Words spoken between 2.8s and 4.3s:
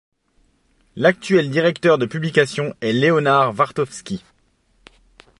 est Leonard Wartofsky.